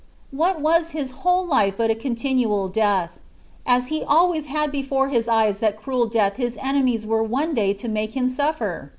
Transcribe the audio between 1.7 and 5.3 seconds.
but a continual death, as He always had before His